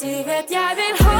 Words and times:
Du 0.00 0.06
vet 0.06 0.48
jeg 0.48 0.76
vil 0.78 1.00
ha. 1.04 1.16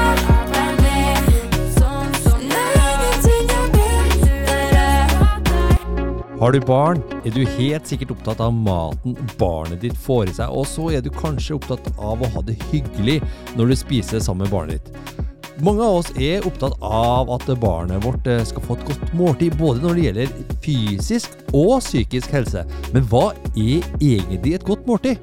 Har 6.40 6.54
du 6.56 6.60
barn, 6.64 7.02
er 7.20 7.34
du 7.34 7.42
helt 7.58 7.90
sikkert 7.90 8.14
opptatt 8.14 8.38
av 8.40 8.54
maten 8.56 9.18
barnet 9.36 9.82
ditt 9.82 9.98
får 10.00 10.30
i 10.30 10.36
seg, 10.38 10.48
og 10.48 10.64
så 10.64 10.86
er 10.96 11.04
du 11.04 11.10
kanskje 11.12 11.58
opptatt 11.58 11.90
av 11.98 12.24
å 12.24 12.30
ha 12.32 12.42
det 12.46 12.54
hyggelig 12.70 13.18
når 13.58 13.74
du 13.74 13.76
spiser 13.76 14.24
sammen 14.24 14.46
med 14.46 14.54
barnet 14.54 14.78
ditt. 14.78 15.28
Mange 15.60 15.84
av 15.84 15.98
oss 15.98 16.08
er 16.16 16.48
opptatt 16.48 16.78
av 16.80 17.28
at 17.36 17.44
barnet 17.60 18.00
vårt 18.06 18.32
eh, 18.32 18.40
skal 18.48 18.64
få 18.64 18.78
et 18.78 18.86
godt 18.88 19.12
måltid, 19.12 19.58
både 19.60 19.84
når 19.84 19.98
det 19.98 20.06
gjelder 20.06 20.32
fysisk 20.64 21.36
og 21.52 21.82
psykisk 21.84 22.32
helse. 22.32 22.64
Men 22.96 23.04
hva 23.12 23.26
er 23.52 23.84
egentlig 24.00 24.56
et 24.56 24.64
godt 24.64 24.88
måltid? 24.88 25.20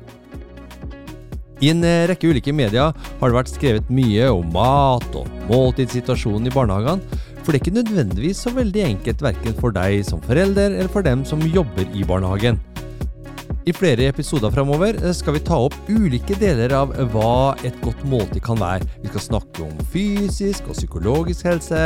I 1.57 1.71
en 1.73 1.83
eh, 1.87 2.05
rekke 2.11 2.29
ulike 2.29 2.53
medier 2.53 2.93
har 2.93 3.31
det 3.31 3.37
vært 3.37 3.53
skrevet 3.53 3.89
mye 3.89 4.29
om 4.29 4.45
mat 4.53 5.07
og 5.17 5.29
måltidssituasjonen 5.49 6.51
i 6.51 6.53
barnehagene, 6.53 7.21
for 7.41 7.49
det 7.49 7.57
er 7.57 7.63
ikke 7.63 7.77
nødvendigvis 7.79 8.41
så 8.43 8.51
veldig 8.53 8.83
enkelt 8.91 9.23
verken 9.23 9.55
for 9.57 9.73
deg 9.73 10.03
som 10.05 10.21
forelder 10.25 10.75
eller 10.75 10.91
for 10.91 11.05
dem 11.05 11.25
som 11.25 11.41
jobber 11.47 11.87
i 11.95 12.05
barnehagen. 12.05 12.59
I 13.67 13.73
flere 13.75 14.05
episoder 14.07 14.51
framover 14.51 14.95
skal 15.11 15.35
vi 15.35 15.41
ta 15.43 15.57
opp 15.65 15.73
ulike 15.91 16.37
deler 16.39 16.71
av 16.75 16.93
hva 17.11 17.51
et 17.67 17.75
godt 17.83 17.99
måltid 18.07 18.39
kan 18.45 18.59
være. 18.61 18.87
Vi 19.01 19.09
skal 19.11 19.25
snakke 19.25 19.65
om 19.65 19.81
fysisk 19.91 20.69
og 20.71 20.77
psykologisk 20.77 21.49
helse, 21.49 21.81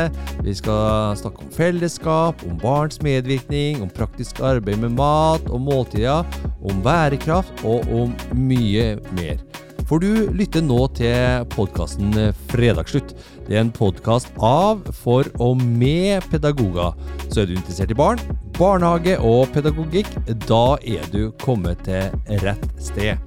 vi 0.46 0.54
skal 0.58 1.16
snakke 1.18 1.42
om 1.42 1.50
fellesskap, 1.56 2.46
om 2.46 2.60
barns 2.62 3.02
medvirkning, 3.02 3.82
om 3.82 3.90
praktisk 3.90 4.44
arbeid 4.46 4.78
med 4.84 4.94
mat 5.00 5.50
og 5.50 5.64
måltider, 5.72 6.22
om 6.62 6.86
værekraft 6.86 7.66
og 7.66 7.90
om 7.90 8.14
mye 8.38 8.92
mer. 9.18 9.42
For 9.92 10.00
du 10.00 10.30
lytter 10.32 10.64
nå 10.64 10.86
til 10.96 11.44
podkasten 11.52 12.14
Fredagsslutt. 12.48 13.10
Det 13.44 13.58
er 13.58 13.66
en 13.66 13.74
podkast 13.76 14.30
av, 14.40 14.86
for 14.96 15.28
og 15.44 15.60
med 15.60 16.24
pedagoger. 16.32 16.96
Så 17.26 17.42
er 17.42 17.50
du 17.50 17.58
interessert 17.58 17.92
i 17.92 17.98
barn, 18.00 18.24
barnehage 18.56 19.18
og 19.20 19.52
pedagogikk, 19.52 20.08
da 20.48 20.80
er 20.80 21.04
du 21.12 21.26
kommet 21.44 21.84
til 21.84 22.08
rett 22.46 22.64
sted. 22.80 23.20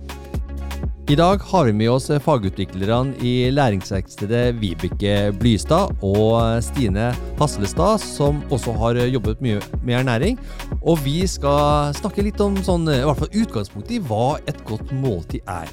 I 1.04 1.18
dag 1.20 1.44
har 1.50 1.68
vi 1.68 1.76
med 1.76 1.90
oss 1.92 2.08
fagutviklerne 2.24 3.12
i 3.20 3.50
læringsverkstedet 3.52 4.54
Vibeke 4.56 5.34
Blystad 5.36 5.92
og 6.00 6.64
Stine 6.64 7.10
Haslestad, 7.36 8.00
som 8.00 8.40
også 8.48 8.72
har 8.80 9.04
jobbet 9.04 9.44
mye 9.44 9.60
med 9.82 9.98
ernæring. 10.00 10.40
Og 10.80 11.04
vi 11.04 11.26
skal 11.28 11.92
snakke 12.00 12.24
litt 12.24 12.40
om 12.40 12.56
sånn, 12.64 12.88
i 12.88 13.02
hvert 13.04 13.20
fall 13.20 13.36
utgangspunktet 13.44 13.98
i 13.98 14.06
hva 14.08 14.38
et 14.48 14.64
godt 14.64 14.96
måltid 14.96 15.44
er. 15.44 15.68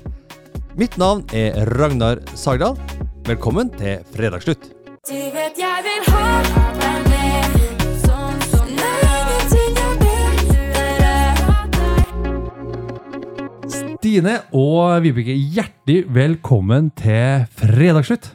Mitt 0.80 0.94
navn 0.96 1.26
er 1.36 1.66
Ragnar 1.76 2.22
Sagdal. 2.32 2.78
Velkommen 3.28 3.68
til 3.76 4.00
Fredagsslutt. 4.14 4.70
Du 5.04 5.18
vet 5.34 5.58
jeg 5.60 5.84
vil 5.84 6.06
ha 6.14 6.30
deg 6.80 7.10
med, 7.10 7.84
sånn 8.06 8.40
som. 8.48 8.70
Stine 13.68 14.38
og 14.56 15.04
Vibeke, 15.04 15.36
hjertelig 15.36 16.06
velkommen 16.16 16.88
til 16.96 17.44
Fredagsslutt. 17.60 18.32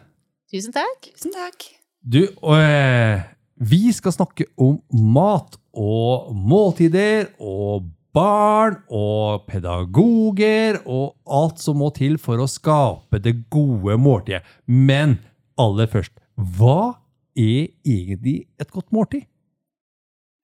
Tusen 0.52 0.76
takk. 0.76 1.08
Tusen 1.16 1.32
takk. 1.32 1.70
Du, 2.04 2.20
øh, 2.44 3.24
vi 3.64 3.92
skal 3.96 4.12
snakke 4.12 4.44
om 4.60 4.76
mat 4.92 5.56
og 5.72 6.36
måltider 6.36 7.32
og 7.40 7.88
barn 8.16 8.78
og 8.88 9.44
pedagoger 9.50 10.80
og 10.84 11.16
alt 11.28 11.60
som 11.60 11.80
må 11.82 11.90
til 11.96 12.16
for 12.22 12.40
å 12.40 12.48
skape 12.50 13.20
det 13.22 13.34
gode 13.52 13.98
måltidet. 14.00 14.42
Men 14.66 15.18
aller 15.60 15.90
først, 15.92 16.14
hva 16.56 16.96
er 17.36 17.68
egentlig 17.84 18.46
et 18.60 18.72
godt 18.72 18.88
måltid? 18.96 19.26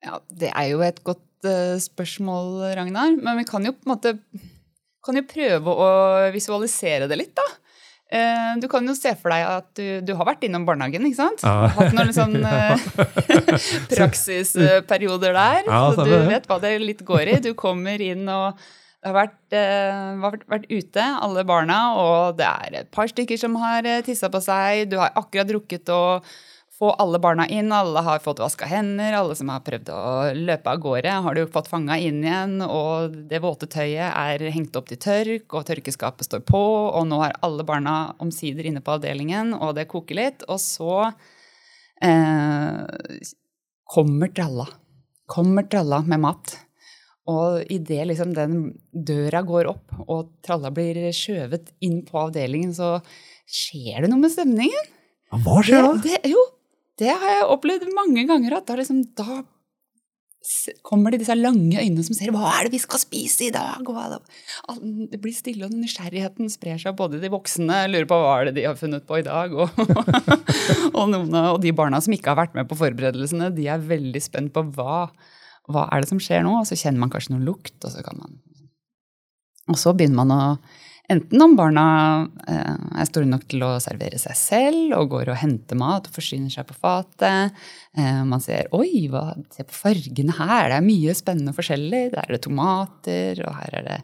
Ja, 0.03 0.19
det 0.29 0.51
er 0.51 0.67
jo 0.69 0.83
et 0.85 0.99
godt 1.05 1.47
uh, 1.47 1.79
spørsmål, 1.81 2.75
Ragnar. 2.77 3.15
Men 3.17 3.39
vi 3.39 3.47
kan 3.47 3.65
jo 3.65 3.73
på 3.75 3.87
en 3.87 3.95
måte 3.95 4.17
kan 5.03 5.19
jo 5.19 5.25
prøve 5.27 5.73
å 5.83 5.87
visualisere 6.31 7.09
det 7.11 7.17
litt, 7.19 7.33
da. 7.35 7.45
Eh, 8.13 8.53
Du 8.61 8.67
kan 8.69 8.85
jo 8.85 8.93
se 8.97 9.15
for 9.17 9.33
deg 9.33 9.41
at 9.49 9.67
du, 9.79 9.85
du 10.05 10.13
har 10.19 10.27
vært 10.29 10.43
innom 10.45 10.65
barnehagen, 10.67 11.05
ikke 11.09 11.17
sant? 11.17 11.41
Ja. 11.41 11.67
Hatt 11.73 11.95
noen 11.97 12.13
sånn 12.13 12.37
eh, 12.53 12.77
praksisperioder 13.95 15.33
der, 15.33 15.65
Ja, 15.67 15.81
så 15.95 16.05
du 16.05 16.13
vet 16.29 16.47
hva 16.49 16.59
det 16.61 16.75
litt 16.83 17.03
går 17.07 17.33
i. 17.35 17.39
Du 17.43 17.53
kommer 17.57 18.01
inn 18.03 18.27
og 18.29 18.59
har 19.03 19.15
vært, 19.17 19.39
eh, 19.51 20.13
vært, 20.23 20.45
vært 20.47 20.69
ute, 20.71 21.03
alle 21.25 21.43
barna, 21.43 21.79
og 21.99 22.37
det 22.39 22.47
er 22.47 22.77
et 22.83 22.91
par 22.93 23.09
stykker 23.11 23.39
som 23.41 23.57
har 23.59 23.83
tissa 24.05 24.29
på 24.31 24.39
seg. 24.43 24.85
Du 24.93 24.97
har 25.01 25.11
akkurat 25.19 25.49
rukket 25.57 25.89
å 25.91 26.21
få 26.83 26.89
alle 26.99 27.19
barna 27.19 27.45
inn, 27.47 27.71
alle 27.71 28.01
har 28.03 28.19
fått 28.19 28.41
vaska 28.43 28.67
hender, 28.67 29.13
alle 29.15 29.35
som 29.39 29.47
har 29.53 29.61
prøvd 29.63 29.91
å 29.93 29.99
løpe 30.35 30.71
av 30.73 30.81
gårde, 30.83 31.11
har 31.25 31.37
du 31.37 31.45
fått 31.51 31.69
fanga 31.71 31.95
inn 32.01 32.19
igjen, 32.25 32.57
og 32.65 33.13
det 33.29 33.39
våte 33.43 33.69
tøyet 33.71 34.09
er 34.09 34.43
hengt 34.51 34.75
opp 34.75 34.89
til 34.91 34.99
tørk, 34.99 35.45
og 35.55 35.63
tørkeskapet 35.69 36.27
står 36.27 36.43
på, 36.49 36.59
og 36.91 37.07
nå 37.07 37.21
er 37.23 37.37
alle 37.45 37.63
barna 37.67 37.95
omsider 38.23 38.67
inne 38.67 38.83
på 38.83 38.97
avdelingen, 38.97 39.53
og 39.55 39.77
det 39.77 39.87
koker 39.91 40.19
litt, 40.19 40.43
og 40.51 40.59
så 40.59 40.97
eh, 42.03 42.83
kommer 43.95 44.33
tralla. 44.35 44.67
Kommer 45.31 45.69
tralla 45.71 46.01
med 46.03 46.19
mat. 46.25 46.57
Og 47.31 47.61
idet 47.71 48.09
liksom 48.09 48.33
den 48.35 48.73
døra 48.91 49.39
går 49.47 49.69
opp, 49.71 49.95
og 50.03 50.33
tralla 50.43 50.73
blir 50.75 51.05
skjøvet 51.15 51.71
inn 51.87 52.01
på 52.03 52.25
avdelingen, 52.25 52.75
så 52.75 52.97
skjer 53.47 54.03
det 54.03 54.11
noe 54.11 54.25
med 54.25 54.35
stemningen. 54.35 54.91
Hva 55.33 55.63
skjer 55.65 55.81
da? 55.81 55.93
Det, 55.95 56.17
det, 56.19 56.33
jo, 56.33 56.43
det 57.01 57.09
har 57.09 57.39
jeg 57.39 57.49
opplevd 57.49 57.89
mange 57.95 58.25
ganger. 58.29 58.59
At 58.59 58.69
da, 58.69 58.77
liksom, 58.79 59.01
da 59.17 59.41
kommer 60.83 61.13
det 61.13 61.21
disse 61.21 61.35
lange 61.37 61.79
øynene 61.79 62.03
som 62.03 62.15
ser 62.17 62.33
hva 62.35 62.49
er 62.51 62.67
det 62.67 62.73
vi 62.75 62.81
skal 62.83 62.99
spise 63.01 63.47
i 63.47 63.53
dag? 63.53 63.79
Det? 63.87 65.19
Blir 65.23 65.35
stille, 65.35 65.67
og 65.67 65.75
nysgjerrigheten 65.75 66.51
sprer 66.51 66.81
seg. 66.81 66.97
Både 66.99 67.21
de 67.21 67.31
voksne 67.31 67.83
lurer 67.89 68.07
på 68.09 68.19
hva 68.19 68.35
er 68.39 68.49
det 68.49 68.57
de 68.59 68.67
har 68.67 68.79
funnet 68.79 69.07
på 69.07 69.21
i 69.21 69.25
dag, 69.25 69.55
og, 69.55 69.71
og, 70.97 71.05
noen 71.13 71.39
og 71.39 71.61
de 71.63 71.73
barna 71.75 72.01
som 72.03 72.15
ikke 72.15 72.33
har 72.33 72.41
vært 72.43 72.57
med 72.59 72.69
på 72.69 72.77
forberedelsene, 72.79 73.53
de 73.55 73.69
er 73.71 73.87
veldig 73.93 74.23
spent 74.23 74.53
på 74.55 74.65
hva, 74.75 75.07
hva 75.71 75.87
er 75.89 76.03
det 76.03 76.11
som 76.11 76.21
skjer 76.21 76.43
nå. 76.45 76.59
Og 76.59 76.69
så 76.69 76.79
kjenner 76.79 77.05
man 77.05 77.13
kanskje 77.13 77.37
noe 77.37 77.47
lukt, 77.47 77.77
og 77.81 77.93
så 77.93 78.03
kan 78.05 78.19
man 78.19 78.41
Og 79.71 79.79
så 79.79 79.95
begynner 79.95 80.25
man 80.25 80.35
å 80.35 80.43
Enten 81.11 81.41
om 81.43 81.51
barna 81.59 81.85
eh, 82.47 82.75
er 82.95 83.07
store 83.09 83.27
nok 83.27 83.43
til 83.51 83.63
å 83.67 83.73
servere 83.83 84.15
seg 84.21 84.37
selv 84.39 84.93
og 84.95 85.09
går 85.11 85.33
og 85.33 85.39
henter 85.41 85.75
mat 85.75 86.07
og 86.07 86.15
forsyner 86.15 86.53
seg 86.53 86.69
på 86.69 86.77
fatet. 86.79 87.51
Eh, 87.99 88.21
man 88.23 88.39
ser 88.43 88.69
oi, 88.75 89.09
hva, 89.11 89.25
se 89.51 89.65
på 89.67 89.75
fargene 89.75 90.37
her, 90.37 90.69
det 90.71 90.77
er 90.79 90.87
mye 90.87 91.15
spennende 91.17 91.51
og 91.51 91.59
forskjellig. 91.59 92.05
Der 92.15 92.23
er 92.23 92.37
det 92.37 92.41
tomater, 92.47 93.43
og 93.43 93.59
her 93.59 93.77
er 93.81 93.85
det 93.89 93.99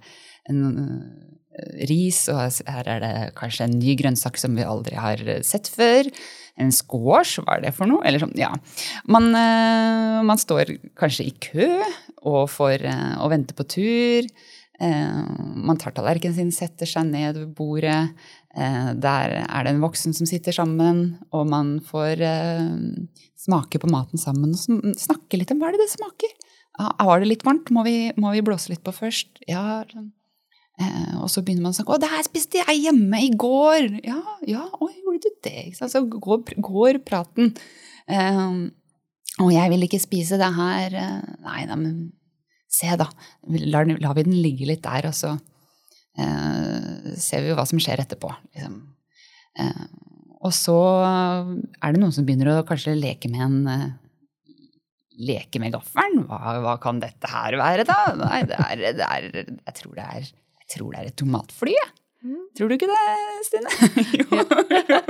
en, 0.51 0.61
eh, 0.83 1.87
ris, 1.87 2.19
og 2.31 2.43
her- 2.67 2.87
er 2.91 2.99
det 3.05 3.15
kanskje 3.39 3.69
en 3.69 3.79
ny 3.79 3.95
grønnsak 3.99 4.37
som 4.37 4.55
vi 4.55 4.67
aldri 4.67 4.95
har 4.99 5.23
sett 5.43 5.71
før. 5.71 6.07
En 6.59 6.71
squash, 6.75 7.39
hva 7.39 7.55
er 7.57 7.61
det 7.61 7.73
for 7.75 7.87
noe? 7.87 8.03
Eller 8.03 8.19
sånn, 8.19 8.35
ja. 8.35 8.51
Man, 9.07 9.31
man 9.31 10.37
står 10.39 10.75
kanskje 10.99 11.27
i 11.27 11.33
kø 11.39 11.67
og, 12.27 12.49
får, 12.51 12.83
og 13.23 13.31
venter 13.31 13.55
på 13.55 13.67
tur. 13.71 14.27
Eh, 14.79 15.23
man 15.59 15.77
tar 15.79 15.91
tallerkenen 15.91 16.35
sin, 16.35 16.51
setter 16.55 16.87
seg 16.87 17.09
ned 17.09 17.35
ved 17.35 17.55
bordet. 17.57 18.13
Eh, 18.55 18.91
der 18.95 19.33
er 19.41 19.65
det 19.65 19.73
en 19.73 19.81
voksen 19.83 20.15
som 20.15 20.29
sitter 20.29 20.55
sammen, 20.55 21.17
og 21.35 21.49
man 21.51 21.77
får 21.83 22.23
eh, 22.23 22.69
smake 23.39 23.81
på 23.81 23.89
maten 23.91 24.21
sammen 24.21 24.55
og 24.55 24.93
snakke 24.99 25.41
litt 25.41 25.51
om 25.51 25.59
hva 25.59 25.69
er 25.69 25.75
det 25.75 25.83
det 25.83 25.91
smaker. 25.97 26.37
Var 26.79 27.19
det 27.19 27.27
litt 27.27 27.43
varmt? 27.43 27.67
Må 27.75 27.83
vi, 27.83 27.97
må 28.15 28.31
vi 28.31 28.45
blåse 28.45 28.71
litt 28.71 28.85
på 28.85 28.95
først? 28.95 29.41
Ja. 29.51 29.83
sånn. 29.91 30.13
Og 31.19 31.27
så 31.27 31.41
begynner 31.43 31.65
man 31.65 31.73
å 31.73 31.75
snakke 31.75 31.91
'Å, 31.91 31.99
det 31.99 32.07
her 32.07 32.23
spiste 32.23 32.61
jeg 32.61 32.83
hjemme 32.85 33.19
i 33.19 33.33
går!' 33.35 33.99
Ja, 33.99 34.21
ja, 34.47 34.63
oi, 34.79 34.93
gjorde 35.03 35.27
du 35.27 35.41
det? 35.43 35.75
Så 35.75 36.05
går, 36.07 36.55
går 36.55 37.01
praten. 37.03 37.51
Og 39.43 39.51
jeg 39.51 39.73
vil 39.73 39.83
ikke 39.83 39.99
spise 39.99 40.39
det 40.39 40.53
her. 40.55 40.95
Nei, 41.43 41.65
nei, 41.67 41.75
men 41.75 42.13
se, 42.69 42.89
da. 42.99 43.07
Lar, 43.69 43.89
lar 43.99 44.17
vi 44.17 44.27
den 44.27 44.37
ligge 44.43 44.67
litt 44.69 44.83
der, 44.85 45.09
og 45.09 45.15
så 45.17 45.33
eh, 46.19 47.15
ser 47.19 47.43
vi 47.43 47.51
jo 47.51 47.57
hva 47.57 47.65
som 47.69 47.81
skjer 47.81 48.03
etterpå. 48.03 48.31
Liksom. 48.53 48.77
Eh, 49.59 49.87
og 50.39 50.53
så 50.55 50.77
er 51.03 51.91
det 51.91 51.99
noen 51.99 52.13
som 52.15 52.27
begynner 52.27 52.53
å 52.53 52.67
kanskje 52.67 52.95
leke 52.99 53.31
med 53.31 53.47
en 53.47 53.57
eh, 53.73 53.89
Leke 55.19 55.59
med 55.59 55.73
gaffelen. 55.73 56.21
Hva, 56.29 56.53
hva 56.63 56.73
kan 56.79 57.01
dette 57.03 57.27
her 57.27 57.57
være, 57.59 57.83
da? 57.83 57.95
Nei, 58.15 58.37
det 58.47 58.55
er, 58.55 58.83
det 58.95 59.03
er 59.03 59.25
jeg, 59.35 59.73
tror 59.75 59.97
det 59.97 60.05
er, 60.05 60.29
jeg 60.61 60.69
tror 60.71 60.93
det 60.93 61.01
er 61.01 61.09
et 61.09 61.17
tomatfly, 61.19 61.73
jeg. 61.75 61.89
Tror 62.19 62.67
du 62.67 62.75
ikke 62.75 62.89
det, 62.89 63.03
Stine? 63.47 63.71
jo. 64.19 64.25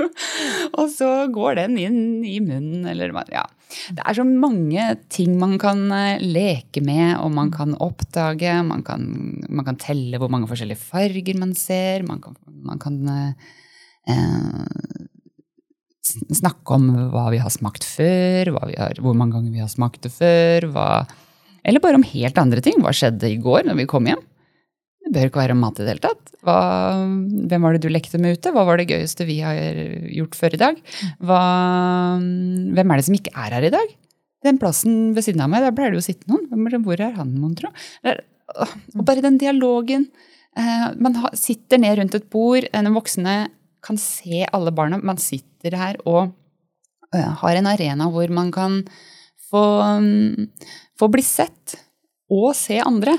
og 0.78 0.86
så 0.92 1.08
går 1.34 1.58
den 1.58 1.78
inn 1.82 2.02
i 2.22 2.38
munnen, 2.42 2.86
eller 2.86 3.10
Ja. 3.32 3.46
Det 3.94 4.02
er 4.02 4.14
så 4.14 4.24
mange 4.26 4.84
ting 5.10 5.36
man 5.38 5.56
kan 5.58 5.90
eh, 5.94 6.22
leke 6.22 6.82
med, 6.82 7.18
og 7.22 7.30
man 7.34 7.50
kan 7.54 7.74
oppdage. 7.78 8.54
Man 8.66 8.82
kan, 8.86 9.02
man 9.48 9.66
kan 9.66 9.78
telle 9.78 10.18
hvor 10.18 10.30
mange 10.30 10.50
forskjellige 10.50 10.78
farger 10.78 11.38
man 11.38 11.54
ser. 11.54 12.06
Man 12.06 12.22
kan, 12.22 12.36
man 12.46 12.78
kan 12.82 12.98
eh, 13.10 13.32
eh, 14.10 14.64
snakke 16.34 16.78
om 16.78 16.90
hva 17.10 17.28
vi 17.34 17.42
har 17.42 17.50
smakt 17.50 17.86
før, 17.86 18.54
har, 18.58 19.02
hvor 19.02 19.14
mange 19.18 19.38
ganger 19.38 19.54
vi 19.54 19.62
har 19.62 19.70
smakt 19.70 20.02
det 20.06 20.14
før. 20.14 20.70
Hva, 20.74 20.88
eller 21.66 21.82
bare 21.82 21.98
om 21.98 22.06
helt 22.06 22.38
andre 22.38 22.62
ting. 22.62 22.78
Hva 22.82 22.94
skjedde 22.94 23.30
i 23.30 23.38
går 23.42 23.66
når 23.66 23.82
vi 23.82 23.90
kom 23.90 24.06
hjem? 24.10 24.26
Det 25.10 25.18
bør 25.18 25.30
ikke 25.30 25.40
være 25.42 25.54
om 25.56 25.64
mat 25.64 25.78
i 25.80 25.82
det 25.82 25.90
hele 25.90 26.04
tatt. 26.04 26.34
Hva, 26.46 26.58
hvem 27.50 27.64
var 27.66 27.74
det 27.74 27.82
du 27.82 27.90
lekte 27.90 28.20
med 28.22 28.38
ute? 28.38 28.52
Hva 28.54 28.62
var 28.68 28.78
det 28.78 28.86
gøyeste 28.92 29.26
vi 29.26 29.40
har 29.42 29.58
gjort 30.14 30.38
før 30.38 30.54
i 30.54 30.60
dag? 30.60 30.78
Hva, 31.18 31.40
hvem 32.78 32.94
er 32.94 33.00
det 33.00 33.06
som 33.08 33.16
ikke 33.18 33.34
er 33.34 33.56
her 33.58 33.66
i 33.66 33.72
dag? 33.74 33.96
Den 34.46 34.60
plassen 34.62 35.10
ved 35.16 35.26
siden 35.26 35.42
av 35.44 35.50
meg, 35.52 35.66
der 35.66 35.74
pleier 35.76 35.92
det 35.92 36.00
å 36.00 36.06
sitte 36.06 36.30
noen. 36.30 36.46
Hvor 36.86 37.02
er 37.02 37.16
han, 37.18 37.34
mon 37.42 37.56
tro? 37.58 37.72
Og 38.06 39.02
bare 39.02 39.24
den 39.24 39.40
dialogen. 39.42 40.06
Eh, 40.58 40.86
man 41.02 41.18
sitter 41.38 41.82
ned 41.82 41.98
rundt 41.98 42.16
et 42.16 42.30
bord, 42.32 42.66
en 42.72 42.94
voksne 42.94 43.34
kan 43.84 43.98
se 44.00 44.44
alle 44.52 44.72
barna. 44.74 45.00
Man 45.02 45.20
sitter 45.20 45.76
her 45.78 45.98
og 46.06 46.30
eh, 47.14 47.32
har 47.42 47.58
en 47.58 47.68
arena 47.70 48.08
hvor 48.12 48.30
man 48.34 48.50
kan 48.54 48.80
få, 49.50 49.64
mm, 50.00 50.48
få 50.98 51.10
bli 51.12 51.24
sett 51.26 51.76
og 52.30 52.54
se 52.56 52.78
andre. 52.82 53.16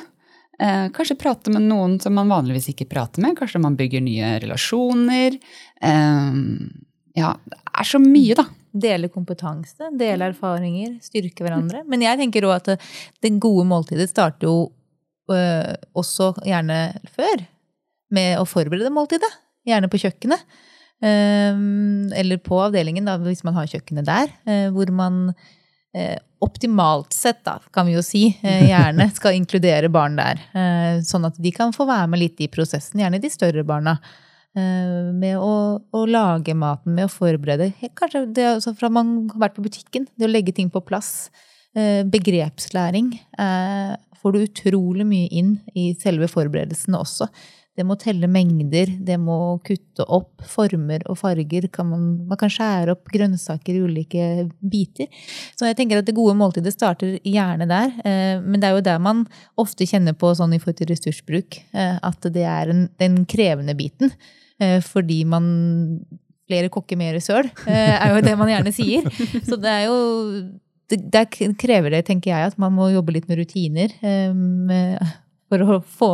Eh, 0.61 0.87
kanskje 0.93 1.17
prate 1.17 1.49
med 1.53 1.65
noen 1.65 1.97
som 2.01 2.13
man 2.13 2.29
vanligvis 2.29 2.69
ikke 2.73 2.89
prater 2.91 3.23
med. 3.23 3.33
Kanskje 3.39 3.61
man 3.63 3.77
bygger 3.79 4.03
nye 4.05 4.35
relasjoner. 4.43 5.37
Eh, 5.81 6.41
ja, 7.17 7.31
det 7.49 7.61
er 7.71 7.87
så 7.87 8.01
mye, 8.01 8.35
da. 8.37 8.45
Dele 8.71 9.09
kompetanse, 9.11 9.89
dele 9.99 10.29
erfaringer, 10.31 10.93
styrke 11.03 11.43
hverandre. 11.43 11.81
Men 11.89 12.05
jeg 12.05 12.21
tenker 12.21 12.45
òg 12.47 12.59
at 12.59 12.69
det, 12.69 12.77
det 13.25 13.33
gode 13.41 13.65
måltidet 13.67 14.07
starter 14.11 14.47
jo 14.47 14.69
øh, 15.33 15.73
også 15.97 16.33
gjerne 16.45 16.83
før. 17.17 17.47
Med 18.13 18.37
å 18.39 18.45
forberede 18.47 18.93
måltidet. 18.93 19.31
Gjerne 19.67 19.89
på 19.91 19.99
kjøkkenet. 20.03 20.45
Øh, 21.01 21.65
eller 22.21 22.39
på 22.45 22.61
avdelingen, 22.61 23.09
da, 23.09 23.17
hvis 23.23 23.43
man 23.47 23.57
har 23.57 23.71
kjøkkenet 23.71 24.07
der. 24.07 24.31
Øh, 24.45 24.69
hvor 24.77 24.93
man 24.93 25.33
eh, 25.33 25.49
optimalt 26.41 27.13
sett, 27.13 27.43
da, 27.45 27.59
kan 27.73 27.85
vi 27.85 27.93
jo 27.93 28.01
si, 28.05 28.25
eh, 28.41 28.65
gjerne 28.69 29.09
skal 29.17 29.37
inkludere 29.37 29.91
barn 29.91 30.17
der. 30.19 30.41
eh, 30.57 31.01
sånn 31.05 31.27
at 31.27 31.37
de 31.37 31.53
kan 31.53 31.73
få 31.75 31.85
være 31.89 32.09
med 32.11 32.23
litt 32.23 32.41
i 32.41 32.49
prosessen. 32.51 33.01
Gjerne 33.03 33.21
de 33.21 33.29
større 33.29 33.63
barna. 33.67 33.97
Eh, 34.51 35.11
med 35.15 35.37
å, 35.39 35.79
å 35.79 36.01
lage 36.09 36.55
maten, 36.57 36.95
med 36.97 37.07
å 37.07 37.13
forberede. 37.13 37.69
Kanskje 37.95 38.25
det 38.35 38.47
er 38.49 38.75
fra 38.75 38.89
man 38.91 39.29
har 39.31 39.45
vært 39.45 39.55
på 39.55 39.63
butikken, 39.67 40.09
det 40.19 40.27
å 40.27 40.31
legge 40.31 40.55
ting 40.57 40.71
på 40.73 40.83
plass. 40.83 41.29
Eh, 41.71 42.01
begrepslæring 42.03 43.13
eh, 43.39 43.93
får 44.19 44.33
du 44.33 44.41
utrolig 44.41 45.05
mye 45.07 45.29
inn 45.31 45.53
i 45.77 45.93
selve 46.01 46.27
forberedelsene 46.31 46.99
også. 46.99 47.29
Det 47.77 47.85
må 47.87 47.95
telle 47.95 48.27
mengder, 48.27 48.89
det 48.99 49.15
må 49.21 49.35
kutte 49.63 50.03
opp 50.11 50.41
former 50.43 51.05
og 51.09 51.15
farger. 51.21 51.69
Kan 51.71 51.87
man, 51.87 52.01
man 52.27 52.37
kan 52.37 52.51
skjære 52.51 52.91
opp 52.97 53.07
grønnsaker 53.13 53.77
i 53.77 53.83
ulike 53.85 54.25
biter. 54.59 55.07
Så 55.55 55.69
jeg 55.69 55.77
tenker 55.79 56.01
at 56.01 56.05
det 56.09 56.15
gode 56.17 56.35
måltidet 56.35 56.73
starter 56.75 57.13
gjerne 57.23 57.67
der. 57.71 57.93
eh, 58.03 58.41
Men 58.43 58.59
det 58.59 58.67
er 58.67 58.75
jo 58.75 58.83
der 58.89 58.99
man 58.99 59.23
ofte 59.57 59.87
kjenner 59.87 60.13
på 60.19 60.33
sånn 60.35 60.53
i 60.53 60.59
forhold 60.59 60.81
til 60.81 60.91
ressursbruk, 60.91 61.61
eh, 61.73 61.95
at 62.03 62.27
det 62.35 62.43
er 62.43 62.73
en, 62.75 62.89
den 62.99 63.21
krevende 63.25 63.73
biten. 63.79 64.11
Eh, 64.59 64.81
Fordi 64.81 65.23
man 65.25 65.47
Flere 66.51 66.67
kokker 66.67 66.97
mer 66.99 67.15
søl, 67.23 67.47
er 67.71 68.11
jo 68.11 68.19
det 68.25 68.33
man 68.35 68.49
gjerne 68.51 68.73
sier. 68.75 69.05
Så 69.47 69.55
det 69.55 69.69
er 69.71 69.85
jo 69.85 69.99
Der 70.91 71.23
krever 71.55 71.93
det, 71.93 72.01
tenker 72.09 72.33
jeg, 72.33 72.49
at 72.51 72.57
man 72.59 72.73
må 72.75 72.89
jobbe 72.91 73.13
litt 73.15 73.29
med 73.29 73.39
rutiner. 73.39 73.93
med- 74.43 74.99
For, 75.51 75.81
få, 75.99 76.09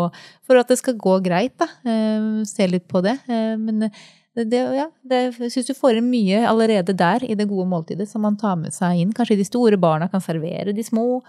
for 0.47 0.57
at 0.57 0.71
det 0.71 0.79
skal 0.81 0.97
gå 0.97 1.19
greit, 1.25 1.53
da. 1.61 1.67
Eh, 1.85 2.43
Se 2.49 2.65
litt 2.67 2.87
på 2.89 3.03
det. 3.05 3.19
Eh, 3.29 3.53
Men 3.61 3.85
det, 4.37 4.59
ja, 4.77 4.87
det, 5.05 5.19
jeg 5.39 5.51
syns 5.53 5.69
du 5.69 5.73
får 5.77 5.97
inn 5.97 6.09
mye 6.11 6.43
allerede 6.49 6.93
der 6.97 7.23
i 7.25 7.33
det 7.37 7.47
gode 7.49 7.65
måltidet 7.69 8.05
som 8.09 8.21
man 8.25 8.35
tar 8.37 8.57
med 8.59 8.73
seg 8.75 8.99
inn. 9.01 9.13
Kanskje 9.17 9.37
de 9.39 9.45
store 9.47 9.77
barna 9.81 10.09
kan 10.09 10.21
servere 10.21 10.73
de 10.77 10.83
små. 10.85 11.21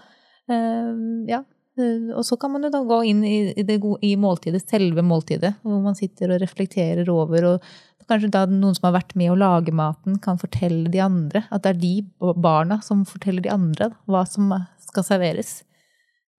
Eh, 0.49 0.91
Ja. 1.29 1.43
Og 1.79 2.25
så 2.27 2.35
kan 2.35 2.51
man 2.51 2.65
jo 2.65 2.69
da 2.73 2.81
gå 2.83 2.97
inn 3.07 3.21
i, 3.23 3.63
det 3.63 3.77
gode, 3.79 4.01
i 4.03 4.17
måltidet, 4.19 4.65
selve 4.67 4.99
måltidet, 4.99 5.53
hvor 5.63 5.79
man 5.79 5.95
sitter 5.95 6.33
og 6.35 6.41
reflekterer 6.41 7.07
over. 7.07 7.45
og 7.53 8.05
Kanskje 8.09 8.31
da 8.33 8.41
noen 8.49 8.75
som 8.75 8.89
har 8.89 8.97
vært 8.97 9.15
med 9.15 9.31
å 9.31 9.37
lage 9.39 9.71
maten, 9.71 10.17
kan 10.19 10.35
fortelle 10.41 10.89
de 10.91 10.99
andre. 10.99 11.45
At 11.53 11.63
det 11.63 11.69
er 11.75 11.79
de 11.79 11.93
barna 12.35 12.81
som 12.83 13.05
forteller 13.07 13.45
de 13.45 13.53
andre 13.53 13.91
hva 14.09 14.25
som 14.27 14.51
skal 14.89 15.05
serveres. 15.07 15.61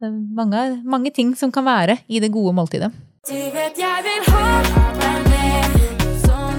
Det 0.00 0.08
er 0.08 0.12
mange, 0.16 0.60
mange 0.88 1.10
ting 1.12 1.34
som 1.36 1.50
kan 1.52 1.66
være 1.66 1.98
i 2.08 2.22
det 2.24 2.30
gode 2.32 2.54
måltidet. 2.56 2.88
Du 3.28 3.36
vet 3.52 3.76
jeg 3.76 4.04
vil 4.06 4.30
ha 4.32 4.46
deg 4.96 5.26
med, 5.28 5.74
sånn 6.22 6.56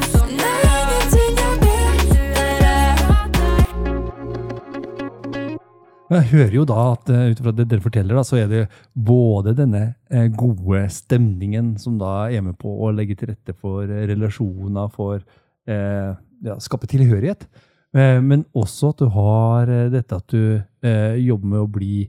jeg 6.12 6.30
hører 6.36 6.54
jo 6.54 6.68
da 6.68 6.78
at 6.92 7.10
eh, 7.10 7.32
ut 7.32 7.42
ifra 7.42 7.56
det 7.56 7.66
dere 7.72 7.82
forteller, 7.82 8.20
da, 8.20 8.24
så 8.28 8.38
er 8.44 8.48
det 8.52 8.62
både 8.94 9.56
denne 9.58 9.84
eh, 10.12 10.28
gode 10.28 10.84
stemningen 10.94 11.74
som 11.82 11.98
da 11.98 12.30
er 12.30 12.46
med 12.46 12.60
på 12.62 12.70
å 12.70 12.94
legge 12.94 13.16
til 13.18 13.32
rette 13.32 13.58
for 13.58 13.90
eh, 13.90 14.06
relasjoner, 14.12 14.92
for 14.94 15.18
eh, 15.18 16.10
ja, 16.46 16.62
skape 16.62 16.94
tilhørighet. 16.94 17.48
Eh, 17.96 18.20
men 18.22 18.46
også 18.54 18.92
at 18.94 19.02
du 19.02 19.10
har 19.16 19.78
dette 19.90 20.20
at 20.20 20.36
du 20.36 20.60
eh, 20.60 21.16
jobber 21.24 21.56
med 21.56 21.64
å 21.64 21.72
bli 21.80 22.04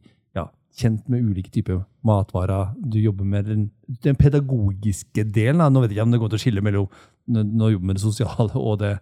kjent 0.78 1.08
med 1.12 1.24
ulike 1.24 1.52
typer 1.52 1.82
matvarer. 2.06 2.72
Du 2.78 2.98
jobber 3.00 3.26
med 3.28 3.48
den, 3.50 3.64
den 4.04 4.16
pedagogiske 4.18 5.24
delen. 5.34 5.60
Da. 5.60 5.68
Nå 5.68 5.82
vet 5.82 5.92
jeg 5.92 5.98
ikke 5.98 6.06
om 6.08 6.14
det 6.14 6.22
går 6.22 6.32
til 6.32 6.40
å 6.40 6.44
skille 6.46 6.64
mellom 6.64 7.02
når 7.32 7.68
du 7.68 7.74
jobber 7.76 7.90
med 7.90 7.98
det 7.98 8.02
sosiale 8.02 8.58
og 8.58 8.80
det 8.82 8.96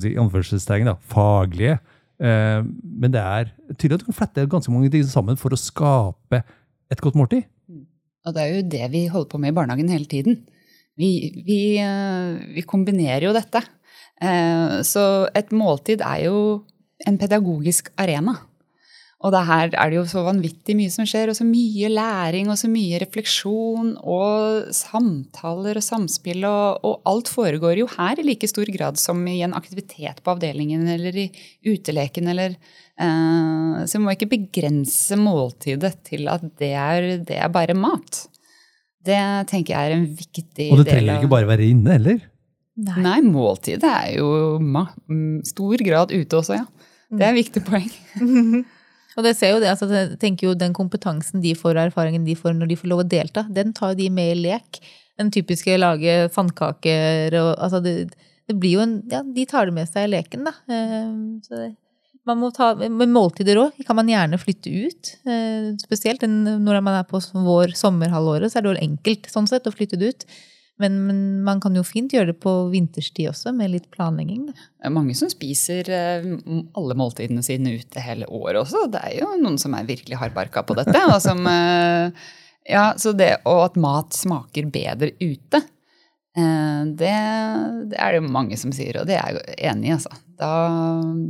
si, 0.00 0.14
da, 0.88 0.96
faglige. 1.12 1.76
Eh, 2.22 2.60
men 2.64 3.12
det 3.12 3.20
er 3.20 3.50
tydelig 3.76 3.98
at 3.98 4.04
du 4.04 4.08
kan 4.08 4.18
flette 4.22 4.48
ganske 4.50 4.72
mange 4.72 4.90
ting 4.92 5.04
sammen 5.08 5.38
for 5.40 5.52
å 5.52 5.60
skape 5.60 6.42
et 6.92 7.02
godt 7.02 7.18
måltid. 7.18 7.44
Og 8.22 8.34
det 8.34 8.42
er 8.42 8.54
jo 8.54 8.66
det 8.72 8.88
vi 8.92 9.06
holder 9.10 9.30
på 9.32 9.40
med 9.42 9.52
i 9.52 9.56
barnehagen 9.56 9.90
hele 9.92 10.08
tiden. 10.08 10.42
Vi, 10.98 11.10
vi, 11.46 11.60
eh, 11.82 12.40
vi 12.56 12.64
kombinerer 12.68 13.28
jo 13.28 13.36
dette. 13.36 13.64
Eh, 14.22 14.80
Så 14.86 15.28
et 15.34 15.52
måltid 15.52 16.04
er 16.04 16.26
jo 16.28 16.36
en 17.06 17.18
pedagogisk 17.18 17.90
arena. 17.98 18.36
Og 19.22 19.30
det 19.30 19.42
her 19.46 19.68
er 19.70 19.90
det 19.90 19.98
jo 20.00 20.04
så 20.10 20.24
vanvittig 20.26 20.74
mye 20.74 20.90
som 20.90 21.06
skjer, 21.06 21.30
og 21.30 21.36
så 21.38 21.44
mye 21.46 21.90
læring 21.92 22.48
og 22.50 22.58
så 22.58 22.66
mye 22.70 22.98
refleksjon 23.04 23.92
og 24.02 24.72
samtaler 24.74 25.78
og 25.78 25.86
samspill, 25.86 26.42
og, 26.48 26.82
og 26.82 27.06
alt 27.06 27.30
foregår 27.30 27.78
jo 27.78 27.86
her 27.94 28.18
i 28.18 28.26
like 28.26 28.50
stor 28.50 28.66
grad 28.74 28.98
som 28.98 29.22
i 29.30 29.38
en 29.46 29.54
aktivitet 29.54 30.18
på 30.24 30.34
avdelingen 30.34 30.88
eller 30.90 31.20
i 31.22 31.28
uteleken 31.68 32.32
eller 32.34 32.56
eh, 32.56 33.86
Så 33.86 34.00
vi 34.00 34.02
må 34.02 34.16
ikke 34.16 34.32
begrense 34.34 35.18
måltidet 35.20 35.94
til 36.10 36.26
at 36.32 36.44
det 36.58 36.74
er, 36.74 37.08
det 37.22 37.38
er 37.38 37.54
bare 37.54 37.78
mat. 37.78 38.24
Det 39.06 39.22
tenker 39.50 39.76
jeg 39.76 39.92
er 39.92 39.98
en 40.00 40.06
viktig 40.18 40.46
del 40.50 40.74
av 40.74 40.80
Og 40.80 40.82
det 40.82 40.90
trenger 40.90 41.14
av 41.14 41.22
ikke 41.22 41.34
bare 41.38 41.50
være 41.54 41.70
inne 41.70 41.94
heller. 41.94 42.28
Nei, 42.82 43.18
måltidet 43.22 43.86
er 43.86 44.14
jo 44.16 44.58
mm, 44.58 45.42
stor 45.46 45.82
grad 45.86 46.10
ute 46.10 46.38
også, 46.42 46.58
ja. 46.58 46.88
Det 47.12 47.22
er 47.22 47.34
et 47.34 47.42
viktig 47.44 47.66
poeng. 47.66 47.90
Og 49.16 49.24
det 49.26 49.34
ser 49.36 49.54
jo 49.54 49.60
det, 49.62 49.70
altså, 49.72 49.88
tenker 50.20 50.48
jo 50.48 50.54
den 50.58 50.72
kompetansen 50.76 51.42
de 51.44 51.54
får, 51.58 51.76
og 51.76 51.86
erfaringen 51.90 52.24
de 52.24 52.36
får 52.38 52.54
når 52.56 52.72
de 52.72 52.76
får 52.80 52.88
lov 52.92 53.02
å 53.04 53.08
delta, 53.08 53.44
den 53.50 53.72
tar 53.76 53.94
de 53.98 54.08
med 54.10 54.32
i 54.36 54.40
lek. 54.48 54.80
Den 55.20 55.30
typiske 55.34 55.74
lage 55.78 56.30
sandkaker 56.32 57.34
og 57.42 57.50
altså 57.60 57.82
det, 57.84 57.94
det 58.48 58.56
blir 58.58 58.78
jo 58.78 58.84
en 58.86 58.94
Ja, 59.12 59.20
de 59.22 59.44
tar 59.46 59.68
det 59.68 59.74
med 59.76 59.90
seg 59.90 60.08
i 60.08 60.12
leken, 60.14 60.46
da. 60.48 60.54
Eh, 60.72 61.12
Så 61.44 61.62
man 62.24 62.38
må 62.38 62.52
ta, 62.54 62.70
med 62.78 63.10
måltider 63.10 63.58
òg 63.58 63.80
kan 63.86 63.98
man 63.98 64.08
gjerne 64.08 64.38
flytte 64.38 64.70
ut. 64.70 65.12
eh, 65.26 65.72
Spesielt 65.82 66.22
når 66.22 66.80
man 66.80 67.00
er 67.00 67.04
på 67.08 67.20
vår 67.34 67.74
sommerhalvåret, 67.78 68.52
så 68.52 68.58
er 68.60 68.62
det 68.66 68.72
jo 68.74 68.86
enkelt 68.88 69.28
sånn 69.30 69.48
sett 69.50 69.66
å 69.66 69.74
flytte 69.74 69.98
det 69.98 70.12
ut. 70.14 70.26
Men, 70.82 70.98
men 71.06 71.18
man 71.46 71.60
kan 71.62 71.76
jo 71.78 71.84
fint 71.86 72.12
gjøre 72.14 72.32
det 72.32 72.38
på 72.42 72.52
vinterstid 72.72 73.30
også, 73.30 73.52
med 73.56 73.70
litt 73.74 73.88
planlegging. 73.94 74.48
Det 74.50 74.88
er 74.88 74.94
mange 74.94 75.14
som 75.18 75.30
spiser 75.30 75.88
eh, 75.92 76.26
alle 76.78 76.96
måltidene 76.98 77.44
sine 77.46 77.76
ute 77.78 78.02
hele 78.02 78.26
året 78.26 78.62
også. 78.64 78.88
Det 78.92 79.02
er 79.06 79.20
jo 79.20 79.32
noen 79.38 79.60
som 79.62 79.76
er 79.78 79.88
virkelig 79.88 80.18
hardbarka 80.20 80.64
på 80.66 80.76
dette. 80.80 81.04
Og 81.06 81.18
som, 81.22 81.46
eh, 81.52 82.32
ja, 82.72 82.88
så 82.98 83.14
det, 83.16 83.36
og 83.48 83.68
at 83.68 83.78
mat 83.80 84.18
smaker 84.18 84.66
bedre 84.74 85.12
ute, 85.22 85.62
eh, 86.36 86.82
det, 86.98 87.14
det 87.94 88.02
er 88.02 88.18
det 88.18 88.26
mange 88.26 88.58
som 88.60 88.74
sier, 88.74 89.02
og 89.02 89.10
det 89.10 89.20
er 89.20 89.38
jeg 89.38 89.58
enig 89.70 89.92
i. 89.92 89.96
Altså. 90.00 90.18
Da, 90.42 90.52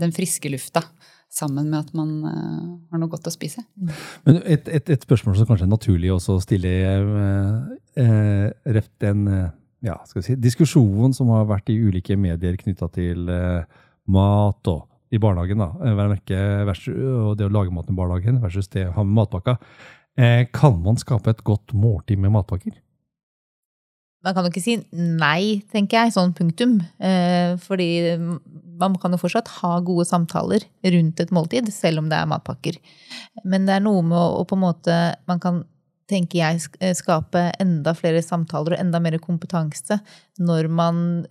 den 0.00 0.16
friske 0.16 0.48
lufta 0.52 0.86
sammen 1.32 1.70
med 1.72 1.80
at 1.80 1.94
man 1.96 2.12
eh, 2.28 2.68
har 2.92 3.00
noe 3.00 3.10
godt 3.12 3.30
å 3.30 3.32
spise. 3.32 3.64
Men 4.26 4.42
et, 4.44 4.68
et, 4.68 4.92
et 4.92 5.06
spørsmål 5.06 5.38
som 5.38 5.48
kanskje 5.48 5.66
er 5.66 5.72
naturlig 5.72 6.12
også 6.12 6.36
å 6.36 6.44
stille 6.44 6.72
eh, 6.90 7.74
eh, 8.02 8.46
ref 8.76 8.90
den 9.02 9.24
eh, 9.30 9.50
ja, 9.82 9.96
skal 10.06 10.20
vi 10.20 10.26
si, 10.28 10.38
diskusjonen 10.38 11.14
som 11.16 11.32
har 11.34 11.48
vært 11.50 11.72
i 11.72 11.78
ulike 11.80 12.16
medier 12.20 12.58
knytta 12.60 12.88
til 12.94 13.30
eh, 13.32 13.80
mat 14.12 14.70
og 14.70 14.86
i 15.12 15.20
barnehagen, 15.20 15.60
da, 15.60 15.92
merke 16.08 16.38
versus, 16.64 16.94
og 16.96 17.34
det 17.36 17.44
å 17.44 17.52
lage 17.52 17.72
mat 17.74 17.90
i 17.90 17.96
barnehagen 17.96 18.38
versus 18.40 18.70
det 18.72 18.86
å 18.88 18.94
ha 18.96 19.04
med 19.04 19.18
matpakka. 19.18 19.58
Eh, 20.16 20.46
kan 20.52 20.78
man 20.84 20.96
skape 21.00 21.34
et 21.34 21.42
godt 21.44 21.74
måltid 21.76 22.20
med 22.22 22.32
matpakker? 22.32 22.78
Man 24.22 24.34
kan 24.34 24.46
jo 24.46 24.52
ikke 24.52 24.62
si 24.62 24.76
nei, 24.94 25.62
tenker 25.72 26.04
jeg, 26.04 26.14
sånn 26.14 26.34
punktum. 26.36 26.78
Eh, 27.02 27.58
fordi 27.62 27.90
man 28.78 28.96
kan 29.02 29.14
jo 29.14 29.20
fortsatt 29.20 29.50
ha 29.60 29.74
gode 29.84 30.06
samtaler 30.08 30.64
rundt 30.94 31.20
et 31.22 31.34
måltid, 31.34 31.70
selv 31.74 32.02
om 32.02 32.08
det 32.10 32.18
er 32.18 32.30
matpakker. 32.30 32.78
Men 33.44 33.66
det 33.66 33.76
er 33.76 33.84
noe 33.84 34.02
med 34.06 34.18
å, 34.18 34.40
å 34.40 34.48
på 34.48 34.58
en 34.58 34.64
måte 34.64 34.96
Man 35.26 35.42
kan, 35.42 35.62
tenker 36.10 36.38
jeg, 36.38 36.62
eh, 36.80 36.94
skape 36.94 37.48
enda 37.62 37.94
flere 37.98 38.22
samtaler 38.22 38.76
og 38.76 38.82
enda 38.82 39.00
mer 39.02 39.18
kompetanse 39.22 39.98
når 40.42 40.68
man 40.72 41.22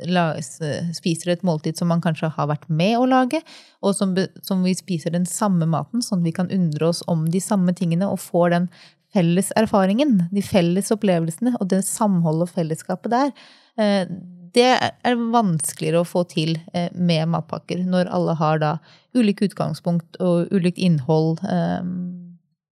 spiser 0.96 1.34
et 1.34 1.44
måltid 1.48 1.80
som 1.80 1.92
man 1.92 2.02
kanskje 2.04 2.32
har 2.36 2.50
vært 2.52 2.68
med 2.70 2.98
å 3.00 3.08
lage, 3.10 3.42
og 3.82 3.96
som, 3.98 4.16
som 4.44 4.64
vi 4.66 4.74
spiser 4.78 5.14
den 5.16 5.28
samme 5.30 5.68
maten, 5.70 6.04
sånn 6.04 6.22
at 6.22 6.28
vi 6.28 6.36
kan 6.36 6.52
undre 6.54 6.92
oss 6.92 7.04
om 7.12 7.28
de 7.32 7.44
samme 7.44 7.76
tingene 7.78 8.10
og 8.10 8.22
får 8.24 8.56
den 8.56 8.72
felles 9.14 9.52
erfaringen, 9.60 10.28
de 10.32 10.42
felles 10.42 10.92
opplevelsene 10.94 11.56
og 11.60 11.68
det 11.74 11.84
samholdet 11.88 12.50
og 12.50 12.56
fellesskapet 12.56 13.12
der. 13.12 13.34
eh, 13.78 14.06
Det 14.54 14.68
er 15.04 15.16
vanskeligere 15.32 16.02
å 16.02 16.08
få 16.08 16.26
til 16.28 16.58
eh, 16.74 16.90
med 16.94 17.30
matpakker, 17.32 17.86
når 17.88 18.10
alle 18.12 18.34
har 18.36 18.60
da 18.60 18.72
ulike 19.16 19.48
utgangspunkt 19.48 20.18
og 20.20 20.52
ulikt 20.52 20.78
innhold. 20.78 21.40
eh, 21.44 21.84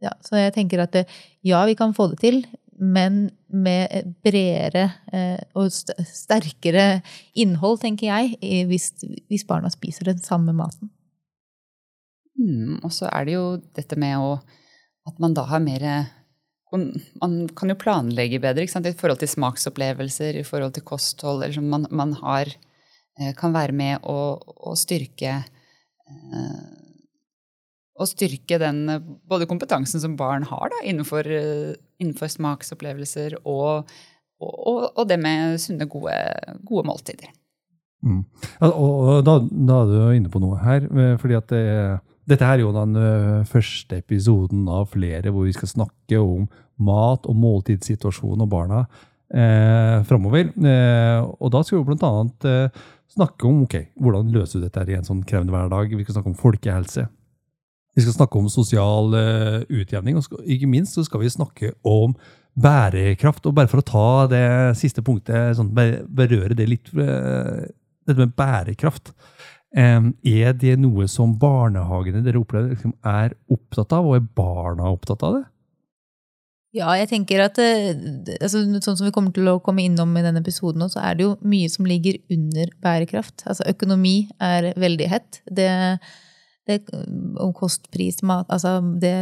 Ja, 0.03 0.11
så 0.21 0.35
jeg 0.37 0.53
tenker 0.53 0.83
at 0.83 0.95
ja, 1.43 1.65
vi 1.65 1.73
kan 1.75 1.93
få 1.93 2.09
det 2.11 2.19
til, 2.19 2.45
men 2.77 3.31
med 3.47 4.13
bredere 4.21 4.91
og 5.55 5.71
sterkere 5.71 7.01
innhold, 7.33 7.79
tenker 7.79 8.11
jeg, 8.11 8.65
hvis 8.67 9.45
barna 9.47 9.71
spiser 9.71 10.03
den 10.11 10.19
samme 10.19 10.51
maten. 10.53 10.91
Mm, 12.35 12.81
og 12.83 12.91
så 12.91 13.07
er 13.07 13.25
det 13.25 13.33
jo 13.37 13.45
dette 13.75 13.95
med 13.95 14.19
å 14.19 14.39
At 15.07 15.19
man 15.21 15.35
da 15.37 15.43
har 15.45 15.59
mer 15.61 15.83
Man 16.73 17.35
kan 17.55 17.71
jo 17.71 17.77
planlegge 17.79 18.41
bedre 18.43 18.65
i 18.65 18.95
forhold 18.97 19.21
til 19.21 19.31
smaksopplevelser, 19.31 20.39
i 20.39 20.47
forhold 20.47 20.73
til 20.75 20.83
kosthold. 20.83 21.43
Eller 21.43 21.55
som 21.55 21.69
man, 21.71 21.85
man 21.91 22.15
har 22.19 22.49
eh, 22.49 23.33
Kan 23.37 23.53
være 23.55 23.75
med 23.75 24.03
å, 24.03 24.17
å 24.41 24.73
styrke 24.75 25.37
eh, 25.45 26.65
Å 27.95 28.09
styrke 28.09 28.59
den 28.59 28.81
både 29.23 29.47
kompetansen 29.47 30.01
som 30.03 30.17
barn 30.19 30.43
har 30.49 30.73
da, 30.73 30.81
innenfor, 30.83 31.29
innenfor 32.01 32.27
smaksopplevelser, 32.33 33.37
og, 33.47 33.87
og, 34.43 34.81
og 34.89 35.05
det 35.07 35.15
med 35.23 35.55
sunne, 35.63 35.87
gode, 35.87 36.17
gode 36.67 36.83
måltider. 36.89 37.31
Mm. 38.05 38.25
Ja, 38.59 38.69
og 38.69 39.23
da, 39.25 39.37
da 39.39 39.77
er 39.81 39.93
du 39.93 40.17
inne 40.17 40.31
på 40.33 40.41
noe 40.43 40.59
her. 40.61 40.85
eh, 40.91 41.15
fordi 41.21 41.37
at 41.39 41.47
det, 41.53 41.63
dette 42.29 42.45
er 42.45 42.63
jo 42.63 42.73
den 42.75 42.95
eh, 42.99 43.41
første 43.49 43.99
episoden 44.01 44.65
av 44.71 44.89
flere 44.93 45.33
hvor 45.33 45.45
vi 45.47 45.53
skal 45.55 45.71
snakke 45.71 46.21
om 46.21 46.47
mat- 46.81 47.27
og 47.29 47.37
måltidssituasjonen 47.39 48.43
og 48.45 48.51
barna 48.51 48.85
eh, 49.29 49.99
framover. 50.09 50.49
Eh, 50.49 51.19
og 51.39 51.51
da 51.53 51.61
skal 51.63 51.83
vi 51.83 51.97
annet 51.99 52.47
eh, 52.49 52.81
snakke 53.15 53.47
om 53.47 53.61
ok, 53.65 53.77
hvordan 54.01 54.33
løser 54.33 54.59
du 54.59 54.65
dette 54.65 54.81
her 54.81 54.91
i 54.91 54.97
en 54.97 55.07
sånn 55.07 55.23
krevende 55.27 55.55
hverdag. 55.55 55.93
Vi 55.93 56.07
skal 56.07 56.17
snakke 56.17 56.33
om 56.33 56.39
folkehelse. 56.39 57.05
Vi 57.95 58.03
skal 58.03 58.17
snakke 58.17 58.39
om 58.41 58.49
sosial 58.51 59.15
eh, 59.15 59.61
utjevning, 59.71 60.17
og 60.19 60.25
skal, 60.25 60.43
ikke 60.51 60.69
minst 60.71 60.97
så 60.97 61.05
skal 61.07 61.23
vi 61.23 61.31
snakke 61.31 61.71
om 61.87 62.17
bærekraft. 62.59 63.45
Og 63.47 63.55
bare 63.55 63.71
for 63.71 63.81
å 63.81 63.87
ta 63.87 64.09
det 64.31 64.45
siste 64.79 65.03
punktet, 65.05 65.55
sånn, 65.59 65.71
berøre 65.71 66.57
det 66.57 66.67
litt, 66.67 66.91
eh, 66.91 67.69
dette 68.05 68.19
med 68.19 68.35
bærekraft. 68.35 69.13
Er 69.75 70.53
det 70.55 70.77
noe 70.79 71.07
som 71.11 71.33
barnehagene 71.39 72.21
dere 72.23 72.39
opplever 72.39 72.71
liksom, 72.71 72.93
er 73.03 73.35
opptatt 73.51 73.91
av, 73.95 74.07
og 74.07 74.15
er 74.15 74.29
barna 74.37 74.87
opptatt 74.93 75.25
av 75.27 75.39
det? 75.39 75.43
Ja, 76.75 76.91
jeg 76.99 77.07
tenker 77.07 77.39
at 77.45 77.59
eh, 77.61 77.93
altså, 78.41 78.65
Sånn 78.83 78.97
som 78.99 79.07
vi 79.07 79.13
kommer 79.15 79.31
til 79.35 79.47
å 79.47 79.61
komme 79.63 79.85
innom 79.85 80.11
i 80.19 80.23
denne 80.25 80.41
episoden, 80.43 80.83
så 80.91 80.99
er 81.03 81.15
det 81.15 81.23
jo 81.23 81.33
mye 81.47 81.71
som 81.71 81.87
ligger 81.87 82.19
under 82.33 82.71
bærekraft. 82.83 83.45
Altså 83.47 83.67
Økonomi 83.71 84.25
er 84.43 84.73
veldig 84.79 85.07
hett. 85.11 85.39
Det, 85.47 85.69
det 86.67 86.81
om 87.39 87.53
kostpris, 87.55 88.19
mat 88.27 88.49
Altså 88.51 88.77
det 88.99 89.13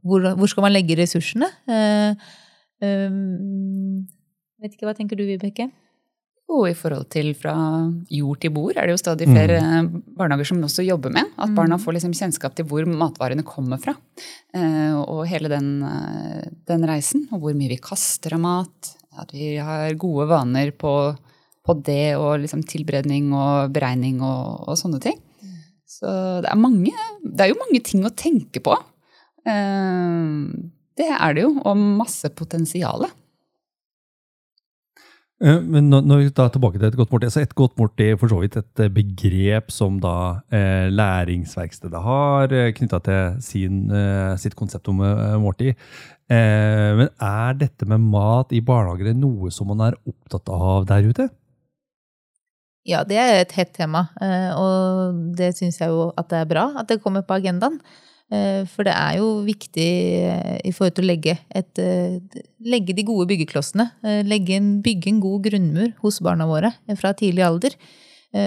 hvor, 0.00 0.24
hvor 0.38 0.48
skal 0.48 0.64
man 0.64 0.72
legge 0.72 0.96
ressursene? 0.96 1.50
Uh, 1.68 2.16
um, 2.80 4.06
vet 4.62 4.72
ikke, 4.72 4.88
Hva 4.88 4.96
tenker 4.96 5.18
du, 5.18 5.26
Vibeke? 5.28 5.68
Og 6.48 6.64
i 6.70 6.76
forhold 6.76 7.10
til 7.12 7.34
fra 7.36 7.54
jord 8.08 8.38
til 8.40 8.52
bord 8.54 8.78
er 8.78 8.88
det 8.88 8.94
jo 8.94 9.00
stadig 9.02 9.26
flere 9.28 9.58
barnehager 10.16 10.48
som 10.48 10.62
også 10.64 10.84
jobber 10.86 11.12
med. 11.12 11.28
At 11.36 11.52
barna 11.52 11.76
får 11.80 11.98
liksom 11.98 12.14
kjennskap 12.16 12.54
til 12.56 12.64
hvor 12.70 12.88
matvarene 12.88 13.44
kommer 13.44 13.80
fra. 13.82 13.92
Eh, 14.56 14.96
og 14.96 15.26
hele 15.28 15.50
den, 15.52 15.82
eh, 15.84 16.46
den 16.70 16.86
reisen. 16.88 17.26
Og 17.32 17.42
hvor 17.42 17.58
mye 17.58 17.74
vi 17.74 17.80
kaster 17.84 18.38
av 18.38 18.40
mat. 18.46 18.94
At 19.20 19.34
vi 19.36 19.58
har 19.60 19.92
gode 20.00 20.28
vaner 20.30 20.72
på, 20.72 20.94
på 21.68 21.76
det 21.84 22.16
og 22.16 22.40
liksom 22.40 22.64
tilberedning 22.64 23.28
og 23.36 23.74
beregning 23.74 24.22
og, 24.24 24.70
og 24.72 24.80
sånne 24.80 25.02
ting. 25.04 25.20
Så 25.88 26.08
det 26.44 26.48
er, 26.48 26.60
mange, 26.60 26.96
det 27.24 27.44
er 27.44 27.52
jo 27.52 27.60
mange 27.60 27.84
ting 27.84 28.08
å 28.08 28.14
tenke 28.16 28.64
på. 28.64 28.72
Eh, 29.44 30.32
det 30.96 31.12
er 31.12 31.36
det 31.36 31.44
jo. 31.44 31.54
Og 31.60 31.88
masse 32.00 32.32
potensiale. 32.32 33.12
Eh, 35.40 35.60
Men 35.60 35.88
nå- 35.90 36.18
vi 36.18 36.30
da 36.34 36.48
tilbake 36.50 36.78
til 36.80 36.88
et 36.88 36.96
godt 36.96 37.10
måltid, 37.12 37.30
så 37.30 37.40
et 37.42 37.54
godt 37.54 37.76
måltid 37.78 38.12
er 38.12 38.16
for 38.18 38.28
så 38.28 38.40
vidt 38.40 38.56
et 38.56 38.80
eh, 38.80 38.88
begrep 38.88 39.70
som 39.70 40.00
da 40.00 40.42
eh, 40.50 40.88
læringsverkstedet 40.90 42.02
har, 42.02 42.48
knytta 42.74 42.98
til 43.06 43.36
sin, 43.40 43.84
eh, 43.90 44.34
sitt 44.36 44.56
konsept 44.56 44.88
om 44.88 45.00
eh, 45.00 45.36
måltid. 45.38 45.76
Eh, 46.28 46.90
men 46.98 47.08
er 47.22 47.54
dette 47.54 47.86
med 47.86 48.00
mat 48.00 48.50
i 48.52 48.60
barnehager 48.60 49.14
noe 49.14 49.50
som 49.54 49.68
man 49.70 49.80
er 49.86 49.94
opptatt 50.10 50.48
av 50.50 50.86
der 50.90 51.06
ute? 51.06 51.28
Ja, 52.88 53.04
det 53.04 53.18
er 53.20 53.40
et 53.42 53.52
hett 53.52 53.74
tema, 53.76 54.08
eh, 54.20 54.50
og 54.56 55.34
det 55.36 55.52
syns 55.58 55.78
jeg 55.78 55.88
jo 55.92 56.08
at 56.16 56.28
det 56.30 56.38
er 56.42 56.50
bra 56.50 56.72
at 56.80 56.88
det 56.88 57.02
kommer 57.02 57.22
på 57.22 57.36
agendaen. 57.38 57.78
Eh, 58.28 58.64
For 58.68 58.84
det 58.84 58.92
er 58.92 59.18
jo 59.22 59.28
viktig 59.46 59.88
eh, 60.28 60.56
i 60.68 60.72
forhold 60.76 60.98
til 60.98 61.06
å 61.06 61.10
legge, 61.10 61.38
et, 61.48 61.80
eh, 61.80 62.18
legge 62.60 62.96
de 62.96 63.06
gode 63.08 63.28
byggeklossene. 63.30 63.88
Legge 64.28 64.58
en, 64.58 64.74
bygge 64.84 65.14
en 65.14 65.22
god 65.22 65.48
grunnmur 65.48 65.94
hos 66.02 66.20
barna 66.24 66.48
våre 66.48 66.74
fra 67.00 67.14
tidlig 67.16 67.46
alder. 67.46 67.78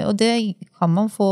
Og 0.05 0.13
det 0.13 0.29
kan 0.77 0.91
man 0.93 1.07
få 1.09 1.27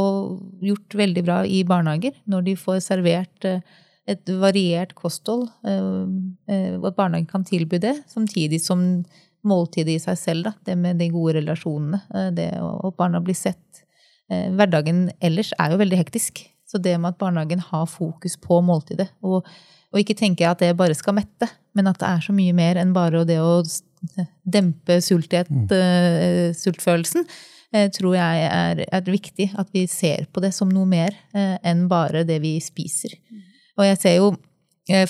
gjort 0.65 0.95
veldig 0.97 1.21
bra 1.21 1.35
i 1.45 1.59
barnehager, 1.69 2.15
når 2.25 2.47
de 2.47 2.55
får 2.57 2.79
servert 2.81 3.45
et 3.45 4.31
variert 4.41 4.95
kosthold, 4.97 5.43
at 5.69 6.97
barnehagen 6.97 7.29
kan 7.29 7.45
tilby 7.45 7.77
det, 7.77 7.93
samtidig 8.09 8.57
som 8.63 9.03
måltidet 9.45 9.99
i 9.99 10.01
seg 10.01 10.17
selv, 10.17 10.49
da. 10.49 10.55
det 10.65 10.79
med 10.81 10.97
de 10.97 11.11
gode 11.13 11.37
relasjonene, 11.37 12.01
det 12.33 12.49
at 12.57 12.97
barna 12.97 13.21
blir 13.21 13.37
sett. 13.37 13.83
Hverdagen 14.33 15.11
ellers 15.21 15.53
er 15.61 15.69
jo 15.69 15.83
veldig 15.83 16.01
hektisk, 16.01 16.41
så 16.69 16.77
det 16.77 16.95
med 17.01 17.15
at 17.15 17.19
barnehagen 17.21 17.61
har 17.71 17.89
fokus 17.89 18.37
på 18.37 18.61
måltidet, 18.61 19.09
og, 19.25 19.47
og 19.89 20.01
ikke 20.01 20.17
tenker 20.17 20.51
at 20.51 20.61
det 20.61 20.75
bare 20.77 20.97
skal 20.97 21.17
mette, 21.17 21.49
men 21.77 21.89
at 21.89 21.97
det 22.01 22.09
er 22.09 22.25
så 22.25 22.35
mye 22.35 22.53
mer 22.53 22.77
enn 22.77 22.93
bare 22.93 23.25
det 23.27 23.39
å 23.41 23.61
dempe 24.47 24.99
sulthet, 25.03 25.49
eh, 25.75 26.51
sultfølelsen, 26.55 27.25
uh, 27.75 27.87
tror 27.95 28.15
jeg 28.17 28.45
er, 28.47 28.83
er 28.87 29.09
viktig 29.09 29.51
at 29.59 29.71
vi 29.75 29.85
ser 29.91 30.27
på 30.33 30.43
det 30.43 30.53
som 30.55 30.71
noe 30.71 30.87
mer 30.89 31.15
uh, 31.35 31.57
enn 31.65 31.87
bare 31.91 32.25
det 32.27 32.39
vi 32.43 32.57
spiser. 32.63 33.17
Og 33.79 33.87
jeg 33.87 33.99
ser 34.03 34.19
jo 34.19 34.31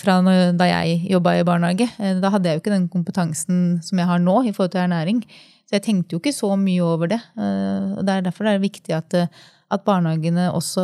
fra 0.02 0.18
da 0.60 0.66
jeg 0.68 1.06
jobba 1.08 1.38
i 1.38 1.46
barnehage, 1.48 1.86
eh, 2.04 2.18
da 2.20 2.34
hadde 2.34 2.50
jeg 2.50 2.58
jo 2.58 2.62
ikke 2.66 2.74
den 2.74 2.90
kompetansen 2.92 3.78
som 3.86 4.02
jeg 4.02 4.10
har 4.10 4.20
nå 4.20 4.42
i 4.44 4.52
forhold 4.52 4.74
til 4.74 4.82
ernæring. 4.84 5.22
Så 5.70 5.78
jeg 5.78 5.86
tenkte 5.86 6.16
jo 6.16 6.20
ikke 6.20 6.36
så 6.36 6.50
mye 6.60 6.84
over 6.84 7.08
det. 7.08 7.20
Og 7.38 8.02
det 8.04 8.12
er 8.12 8.26
derfor 8.26 8.44
det 8.44 8.56
er 8.58 8.64
viktig 8.64 8.96
at, 8.98 9.16
at 9.16 9.86
barnehagene 9.86 10.50
også 10.52 10.84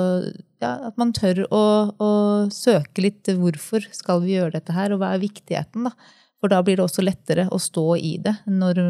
ja, 0.64 0.72
At 0.88 0.96
man 1.00 1.14
tør 1.16 1.44
å, 1.50 1.64
å 2.00 2.12
søke 2.54 3.04
litt 3.04 3.32
hvorfor 3.40 3.86
skal 3.96 4.24
vi 4.24 4.38
gjøre 4.38 4.58
dette 4.58 4.76
her, 4.76 4.94
og 4.94 5.02
hva 5.02 5.14
er 5.16 5.24
viktigheten, 5.24 5.90
da. 5.90 5.96
For 6.44 6.52
da 6.52 6.62
blir 6.64 6.78
det 6.78 6.86
også 6.86 7.04
lettere 7.06 7.48
å 7.54 7.60
stå 7.62 7.86
i 7.98 8.18
det 8.22 8.36
når, 8.52 8.82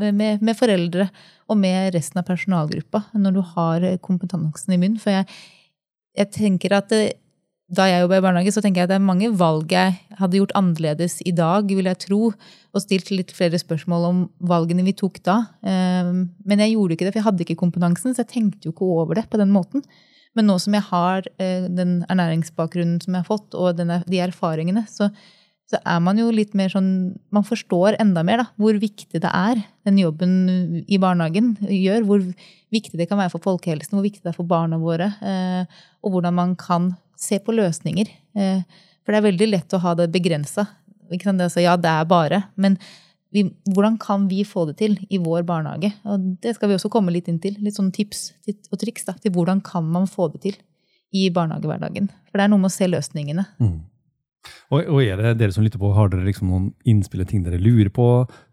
med, 0.00 0.40
med 0.42 0.56
foreldre 0.58 1.06
og 1.46 1.60
med 1.60 1.92
resten 1.94 2.18
av 2.18 2.26
personalgruppa 2.26 3.04
når 3.14 3.36
du 3.36 3.42
har 3.54 3.86
kompetansen 4.02 4.74
i 4.74 4.80
munnen. 4.80 4.98
For 4.98 5.14
jeg, 5.14 5.28
jeg 6.18 6.32
tenker 6.34 6.74
at 6.74 6.90
det, 6.90 7.04
da 7.66 7.88
jeg 7.90 8.04
jobba 8.04 8.20
i 8.20 8.22
barnehage, 8.22 8.52
så 8.54 8.62
tenker 8.62 8.82
jeg 8.82 8.86
at 8.86 8.92
det 8.94 8.98
er 9.00 9.06
mange 9.06 9.28
valg 9.34 9.72
jeg 9.74 9.94
hadde 10.20 10.38
gjort 10.38 10.54
annerledes 10.58 11.18
i 11.26 11.32
dag, 11.34 11.66
vil 11.66 11.88
jeg 11.90 12.00
tro, 12.04 12.20
og 12.30 12.82
stilt 12.82 13.10
litt 13.10 13.32
flere 13.34 13.58
spørsmål 13.58 14.06
om 14.06 14.20
valgene 14.46 14.84
vi 14.86 14.94
tok 14.96 15.18
da. 15.26 15.40
Um, 15.66 16.28
Men 16.46 16.62
jeg 16.62 16.76
gjorde 16.76 16.94
ikke 16.94 17.08
det, 17.08 17.14
for 17.14 17.20
jeg 17.20 17.26
hadde 17.26 17.46
ikke 17.46 17.58
kompetansen, 17.64 18.14
så 18.14 18.22
jeg 18.22 18.32
tenkte 18.36 18.68
jo 18.68 18.74
ikke 18.74 18.86
over 18.86 19.18
det 19.18 19.26
på 19.32 19.40
den 19.42 19.50
måten. 19.54 19.82
Men 20.36 20.46
nå 20.50 20.58
som 20.62 20.74
jeg 20.76 20.84
har 20.90 21.26
eh, 21.42 21.64
den 21.72 21.98
ernæringsbakgrunnen 22.12 23.00
som 23.02 23.16
jeg 23.16 23.24
har 23.24 23.30
fått, 23.30 23.56
og 23.56 23.78
denne, 23.78 24.02
de 24.06 24.20
erfaringene, 24.20 24.84
så, 24.92 25.08
så 25.66 25.80
er 25.82 26.02
man 26.04 26.20
jo 26.20 26.28
litt 26.34 26.52
mer 26.54 26.70
sånn 26.70 26.90
Man 27.34 27.46
forstår 27.46 27.96
enda 28.02 28.22
mer 28.26 28.44
da, 28.44 28.46
hvor 28.60 28.76
viktig 28.78 29.22
det 29.24 29.32
er, 29.32 29.64
den 29.88 29.98
jobben 29.98 30.84
i 30.86 30.98
barnehagen 31.02 31.54
gjør. 31.64 32.04
Hvor 32.06 32.22
viktig 32.74 32.98
det 33.00 33.08
kan 33.10 33.18
være 33.18 33.32
for 33.32 33.42
folkehelsen, 33.44 33.96
hvor 33.96 34.04
viktig 34.06 34.22
det 34.22 34.32
er 34.34 34.38
for 34.38 34.48
barna 34.48 34.78
våre. 34.82 35.12
eh, 35.22 35.64
Og 36.04 36.12
hvordan 36.14 36.34
man 36.36 36.54
kan 36.60 36.92
se 37.16 37.38
på 37.40 37.54
løsninger. 37.56 38.10
Eh, 38.36 38.60
For 39.06 39.14
det 39.14 39.18
er 39.22 39.30
veldig 39.30 39.46
lett 39.50 39.74
å 39.76 39.78
ha 39.80 39.94
det 39.94 40.10
begrensa. 40.12 40.66
Ja, 41.08 41.76
det 41.78 41.90
er 41.90 42.04
bare. 42.04 42.44
Men 42.56 42.76
vi, 43.34 43.42
hvordan 43.74 43.98
kan 44.00 44.28
vi 44.30 44.44
få 44.46 44.64
det 44.70 44.76
til 44.80 44.96
i 45.10 45.18
vår 45.22 45.42
barnehage? 45.48 45.92
Og 46.06 46.30
det 46.42 46.54
skal 46.56 46.70
vi 46.70 46.78
også 46.78 46.90
komme 46.92 47.14
litt 47.14 47.28
inn 47.30 47.40
til. 47.42 47.58
Litt 47.62 47.78
sånn 47.78 47.92
tips 47.94 48.30
og 48.70 48.78
triks 48.80 49.08
da, 49.08 49.16
til 49.20 49.34
hvordan 49.34 49.60
kan 49.66 49.86
man 49.90 50.08
få 50.10 50.30
det 50.34 50.44
til 50.46 50.56
i 51.16 51.28
barnehagehverdagen. 51.34 52.08
For 52.30 52.38
det 52.38 52.46
er 52.46 52.52
noe 52.52 52.62
med 52.62 52.70
å 52.72 52.76
se 52.76 52.88
løsningene. 52.90 53.46
Mm. 53.62 53.76
Og, 54.70 54.82
og 54.82 55.00
er 55.02 55.20
det 55.20 55.32
dere 55.40 55.54
som 55.54 55.64
lytter 55.64 55.80
på, 55.82 55.92
har 55.94 56.10
dere 56.10 56.26
liksom 56.26 56.50
noen 56.50 56.68
innspill 56.88 57.24
ting 57.28 57.44
dere 57.44 57.60
lurer 57.62 57.90
på, 57.94 58.06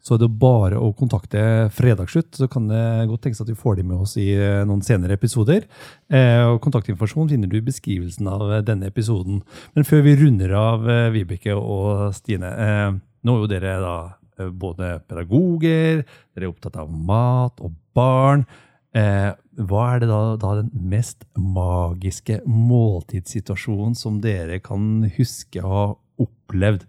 så 0.03 0.15
er 0.15 0.23
det 0.23 0.29
bare 0.41 0.79
å 0.81 0.91
kontakte 0.97 1.69
Fredagsslutt. 1.73 2.31
Så 2.37 2.49
kan 2.51 2.67
det 2.69 2.81
godt 3.09 3.25
tenkes 3.25 3.43
at 3.43 3.49
vi 3.49 3.57
får 3.57 3.79
de 3.79 3.87
med 3.89 4.05
oss 4.05 4.15
i 4.21 4.29
eh, 4.35 4.63
noen 4.69 4.83
senere 4.85 5.17
episoder. 5.17 5.67
Eh, 6.09 6.41
og 6.47 6.59
Kontaktinformasjon 6.65 7.31
finner 7.33 7.49
du 7.49 7.59
i 7.59 7.65
beskrivelsen 7.65 8.29
av 8.29 8.45
eh, 8.49 8.65
denne 8.65 8.89
episoden. 8.89 9.41
Men 9.77 9.89
før 9.89 10.05
vi 10.05 10.17
runder 10.21 10.57
av, 10.57 10.89
eh, 10.89 11.09
Vibeke 11.13 11.57
og 11.57 12.09
Stine. 12.17 12.53
Eh, 12.67 12.89
nå 13.23 13.37
er 13.37 13.45
jo 13.45 13.53
dere 13.53 13.77
da 13.81 13.95
både 14.37 14.95
pedagoger, 15.09 16.03
dere 16.33 16.47
er 16.47 16.51
opptatt 16.51 16.79
av 16.81 16.91
mat 16.91 17.63
og 17.63 17.75
barn. 17.95 18.45
Eh, 18.93 19.31
hva 19.65 19.83
er 19.93 20.03
det 20.03 20.09
da, 20.09 20.21
da 20.41 20.55
den 20.59 20.71
mest 20.89 21.25
magiske 21.37 22.39
måltidssituasjonen 22.45 23.95
som 23.97 24.19
dere 24.21 24.59
kan 24.61 25.05
huske 25.17 25.61
å 25.61 25.71
ha 25.71 25.85
opplevd? 26.21 26.85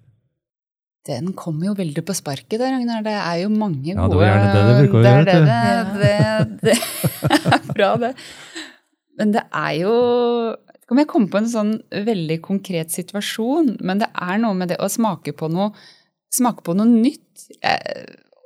Den 1.05 1.35
kommer 1.37 1.69
jo 1.69 1.75
veldig 1.77 2.01
på 2.09 2.15
sparket, 2.17 2.57
der, 2.57 2.73
Ragnar. 2.73 3.03
Det 3.05 3.13
er 3.13 3.41
jo 3.43 3.51
mange 3.53 3.91
Ja, 3.93 4.07
det 4.09 4.17
gode 4.17 4.21
var 4.23 4.31
gjerne 4.31 4.53
det 4.53 4.63
det 4.65 4.77
bruker 4.79 4.99
å 4.99 5.03
gjøre, 5.05 5.25
det, 5.25 5.35
det, 6.01 6.13
det, 6.63 6.77
det 7.45 7.59
er 7.59 7.67
bra, 7.77 7.91
det. 8.01 8.13
Men 9.21 9.35
det 9.35 9.43
er 9.53 9.75
jo 9.79 9.93
Om 10.91 11.01
jeg 11.01 11.09
kommer 11.11 11.33
på 11.33 11.41
en 11.41 11.51
sånn 11.51 11.75
veldig 12.09 12.39
konkret 12.45 12.93
situasjon, 12.93 13.77
men 13.85 14.01
det 14.01 14.09
er 14.13 14.41
noe 14.41 14.57
med 14.57 14.73
det 14.73 14.81
å 14.85 14.89
smake 14.93 15.33
på 15.37 15.49
noe, 15.53 15.73
smake 16.35 16.65
på 16.67 16.75
noe 16.77 16.91
nytt. 16.91 17.49
Eh, 17.63 18.05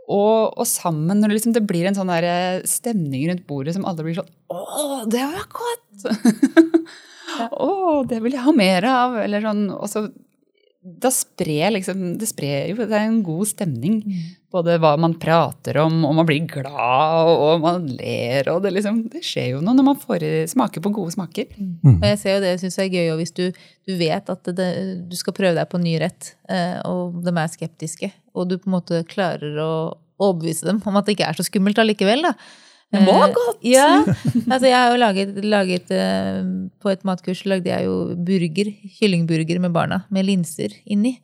Og, 0.09 0.54
og 0.57 0.64
sammen, 0.64 1.18
når 1.21 1.28
det, 1.28 1.35
liksom, 1.37 1.52
det 1.52 1.66
blir 1.68 1.85
en 1.85 1.97
sånn 1.99 2.09
der 2.09 2.25
eh, 2.25 2.62
stemning 2.64 3.26
rundt 3.28 3.42
bordet 3.50 3.75
som 3.76 3.85
alle 3.85 4.07
blir 4.07 4.16
sånn 4.16 4.30
Å, 4.49 5.02
det 5.04 5.21
var 5.21 5.45
godt! 5.52 6.07
Å, 7.52 7.68
det 8.09 8.23
vil 8.25 8.33
jeg 8.38 8.45
ha 8.47 8.54
mer 8.57 8.87
av! 8.88 9.18
Eller 9.21 9.45
sånn. 9.45 9.66
Og 9.76 9.85
så 9.92 10.07
da 11.02 11.11
sprer 11.12 11.73
liksom 11.75 12.16
Det 12.18 12.28
sprer 12.30 12.71
jo 12.71 12.76
Det 12.80 12.95
er 12.95 13.07
en 13.07 13.23
god 13.26 13.49
stemning. 13.50 14.00
Både 14.52 14.78
hva 14.80 14.95
man 14.97 15.12
prater 15.21 15.76
om, 15.83 16.00
og 16.09 16.14
man 16.16 16.26
blir 16.28 16.47
glad, 16.49 17.28
og, 17.28 17.42
og 17.45 17.64
man 17.66 17.85
ler, 17.99 18.49
og 18.49 18.62
det 18.64 18.73
liksom 18.78 19.02
Det 19.12 19.21
skjer 19.26 19.50
jo 19.52 19.61
noe 19.64 19.76
når 19.76 19.87
man 19.90 20.00
får 20.00 20.25
smaker 20.54 20.85
på 20.85 20.92
gode 20.97 21.12
smaker. 21.12 21.50
Og 21.99 22.07
jeg 22.09 22.21
ser 22.23 22.38
jo 22.38 22.45
det, 22.47 22.54
syns 22.57 22.78
synes 22.78 22.78
jeg 22.80 22.88
er 22.88 22.97
gøy, 22.97 23.11
og 23.12 23.21
hvis 23.21 23.35
du, 23.37 23.45
du 23.88 23.95
vet 24.00 24.33
at 24.33 24.52
det, 24.57 24.71
du 25.11 25.16
skal 25.21 25.37
prøve 25.37 25.57
deg 25.59 25.68
på 25.68 25.83
ny 25.83 25.99
rett, 26.00 26.33
eh, 26.49 26.78
og 26.88 27.21
de 27.26 27.35
er 27.35 27.52
skeptiske, 27.52 28.11
og 28.33 28.49
du 28.49 28.57
på 28.57 28.71
en 28.71 28.78
måte 28.78 29.02
klarer 29.11 29.61
å 29.61 29.73
overbevise 30.18 30.66
dem 30.66 30.80
om 30.87 30.97
at 30.99 31.07
det 31.07 31.18
ikke 31.18 31.28
er 31.28 31.38
så 31.38 31.47
skummelt 31.47 31.78
allikevel, 31.83 32.25
da. 32.30 32.35
Det 32.88 33.00
var 33.04 33.33
godt! 33.37 33.64
Ja. 33.66 34.04
Altså, 34.52 34.68
jeg 34.71 34.76
har 34.76 34.92
jo 34.92 35.00
laget, 35.00 35.35
laget 35.45 35.90
eh, 35.92 36.38
På 36.80 36.92
et 36.92 37.04
matkurs 37.04 37.45
lagde 37.45 37.68
jeg 37.68 37.85
jo 37.85 38.14
burger, 38.16 38.71
kyllingburger 38.97 39.61
med 39.61 39.75
barna, 39.75 40.02
med 40.11 40.25
linser 40.25 40.73
inni. 40.88 41.18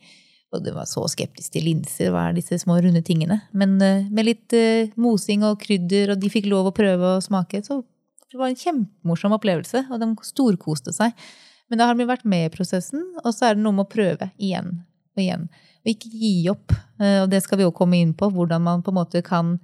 Og 0.54 0.60
det 0.62 0.74
var 0.76 0.86
så 0.86 1.02
skeptisk 1.10 1.54
til 1.54 1.64
linser, 1.66 2.12
hva 2.14 2.28
er 2.28 2.36
disse 2.36 2.60
små 2.62 2.76
runde 2.84 3.00
tingene? 3.06 3.40
Men 3.56 3.78
eh, 3.82 4.04
med 4.12 4.28
litt 4.28 4.54
eh, 4.54 4.92
mosing 5.00 5.46
og 5.48 5.56
krydder, 5.62 6.12
og 6.12 6.20
de 6.20 6.30
fikk 6.30 6.50
lov 6.52 6.68
å 6.68 6.74
prøve 6.76 7.16
å 7.16 7.22
smake, 7.24 7.62
så 7.64 7.80
det 8.30 8.38
var 8.38 8.50
en 8.50 8.60
kjempemorsom 8.60 9.34
opplevelse, 9.34 9.86
og 9.88 10.02
de 10.02 10.10
storkoste 10.26 10.92
seg. 10.94 11.16
Men 11.72 11.80
da 11.80 11.88
har 11.88 11.96
de 11.96 12.06
vært 12.06 12.26
med 12.28 12.50
i 12.50 12.52
prosessen, 12.52 13.02
og 13.24 13.32
så 13.32 13.48
er 13.48 13.56
det 13.56 13.64
noe 13.64 13.74
med 13.78 13.86
å 13.86 13.94
prøve 13.94 14.28
igjen 14.36 14.82
og 15.16 15.22
igjen. 15.22 15.48
Og 15.84 15.92
ikke 15.94 16.10
gi 16.12 16.34
opp. 16.50 16.74
Og 16.98 17.28
det 17.30 17.40
skal 17.44 17.60
vi 17.60 17.64
jo 17.64 17.72
komme 17.76 18.00
inn 18.02 18.12
på, 18.18 18.28
hvordan 18.34 18.62
man 18.66 18.82
på 18.84 18.92
en 18.92 18.98
måte 18.98 19.22
kan 19.24 19.54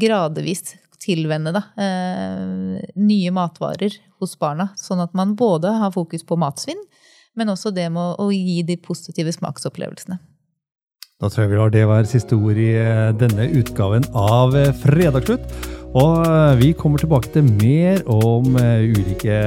gradvis 0.00 0.76
tilvenne 1.02 1.52
da, 1.54 1.62
eh, 1.80 2.80
nye 2.96 3.32
matvarer 3.34 3.94
hos 4.20 4.36
barna. 4.40 4.70
Sånn 4.80 5.02
at 5.02 5.14
man 5.14 5.34
både 5.36 5.72
har 5.80 5.94
fokus 5.94 6.24
på 6.26 6.38
matsvinn, 6.40 6.80
men 7.36 7.52
også 7.52 7.74
det 7.74 7.90
med 7.92 8.16
å, 8.18 8.30
gi 8.32 8.62
de 8.66 8.76
positive 8.76 9.32
smaksopplevelsene. 9.32 10.18
Da 11.20 11.30
tror 11.30 11.46
jeg 11.46 11.50
vi 11.50 11.56
lar 11.56 11.72
det 11.72 11.86
være 11.88 12.08
siste 12.10 12.36
ord 12.36 12.60
i 12.60 12.74
eh, 12.76 13.12
denne 13.16 13.48
utgaven 13.56 14.04
av 14.12 14.56
eh, 14.56 14.72
Fredagsslutt. 14.84 15.48
Og 15.96 16.26
vi 16.60 16.74
kommer 16.76 17.00
tilbake 17.00 17.30
til 17.32 17.46
mer 17.46 18.02
om 18.10 18.58
ulike 18.58 19.38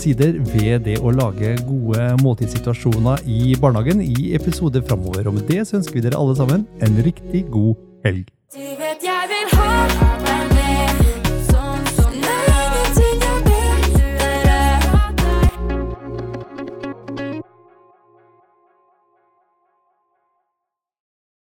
sider 0.00 0.38
ved 0.48 0.86
det 0.86 0.94
å 0.96 1.12
lage 1.12 1.50
gode 1.66 2.06
måltidssituasjoner 2.22 3.26
i 3.28 3.52
barnehagen 3.60 4.00
i 4.00 4.30
episoder 4.38 4.86
framover. 4.86 5.28
Og 5.28 5.36
med 5.36 5.50
det 5.50 5.66
så 5.68 5.76
ønsker 5.82 5.98
vi 5.98 6.06
dere 6.06 6.16
alle 6.16 6.38
sammen 6.40 6.64
en 6.80 7.02
riktig 7.04 7.44
god 7.52 7.76
helg. 8.06 8.32
Du 8.54 8.64
vet 8.80 9.04
jeg 9.04 9.28
vil 9.28 9.52
ha 9.58 10.19